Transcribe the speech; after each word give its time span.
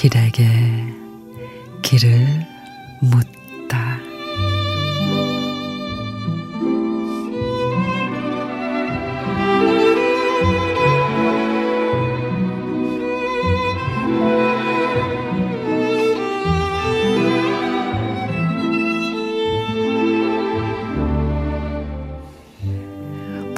길에게 0.00 0.48
길을 1.82 2.26
묻다. 3.02 4.09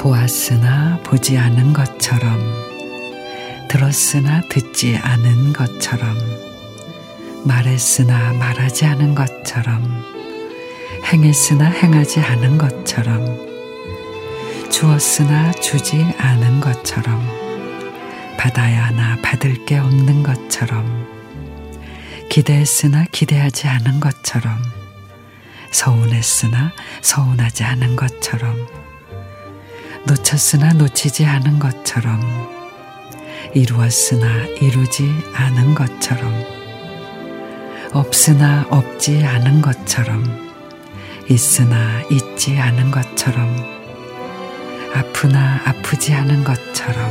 보았으나 0.03 0.99
보지 1.05 1.39
않은 1.39 1.73
것처럼 1.73 2.41
들었으나 3.69 4.43
듣지 4.49 4.97
않은 4.97 5.53
것처럼 5.53 6.19
말했으나 7.45 8.33
말하지 8.33 8.85
않은 8.87 9.15
것처럼 9.15 10.03
행했으나 11.05 11.67
행하지 11.67 12.19
않은 12.19 12.59
것처럼 12.59 13.25
주었으나 14.73 15.53
주지 15.53 16.05
않은 16.19 16.59
것처럼 16.59 17.25
받아야 18.37 18.87
하나 18.87 19.17
받을 19.23 19.65
게 19.65 19.79
없는 19.79 20.25
것처럼 20.25 21.07
기대했으나 22.29 23.05
기대하지 23.13 23.69
않은 23.69 24.01
것처럼 24.01 24.61
서운했으나 25.71 26.73
서운하지 27.03 27.63
않은 27.63 27.95
것처럼 27.95 28.82
놓쳤으나 30.07 30.73
놓치지 30.73 31.25
않은 31.25 31.59
것처럼 31.59 32.21
이루었으나 33.55 34.45
이루지 34.61 35.09
않은 35.35 35.75
것처럼 35.75 36.33
없으나 37.93 38.67
없지 38.71 39.25
않은 39.25 39.63
것처럼 39.63 40.25
있으나 41.29 42.03
있지 42.11 42.59
않은 42.59 42.91
것처럼 42.91 43.57
아프나 44.95 45.61
아프지 45.65 46.15
않은 46.15 46.45
것처럼 46.45 47.11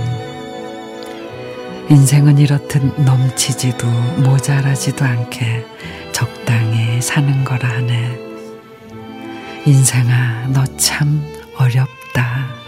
인생은 1.90 2.38
이렇듯 2.38 3.02
넘치지도 3.02 3.88
모자라지도 4.24 5.04
않게 5.04 5.66
적당히 6.12 7.02
사는 7.02 7.44
거라 7.44 7.70
하네. 7.70 8.20
인생아, 9.66 10.48
너 10.54 10.66
참 10.78 11.24
어렵다. 11.58 12.61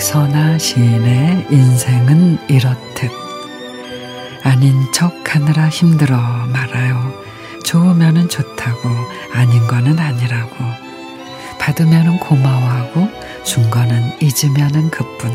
박선아 0.00 0.56
시인의 0.56 1.48
인생은 1.50 2.38
이렇듯 2.48 3.10
아닌 4.42 4.90
척 4.94 5.12
하느라 5.34 5.68
힘들어 5.68 6.16
말아요. 6.16 7.12
좋으면은 7.66 8.30
좋다고 8.30 8.88
아닌 9.34 9.66
거는 9.66 9.98
아니라고 9.98 10.56
받으면은 11.58 12.18
고마워하고 12.18 13.10
준 13.44 13.68
거는 13.68 14.16
잊으면은 14.22 14.88
그뿐 14.88 15.30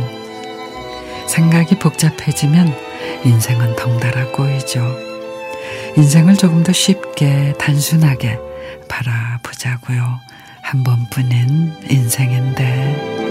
생각이 1.28 1.78
복잡해지면 1.78 2.76
인생은 3.24 3.76
덩달아 3.76 4.32
꼬이죠. 4.32 4.84
인생을 5.96 6.38
조금 6.38 6.64
더 6.64 6.74
쉽게 6.74 7.53
단순하게 7.59 8.40
바라보자고요. 8.90 10.22
한 10.64 10.84
번뿐인 10.84 11.86
인생인데. 11.88 13.26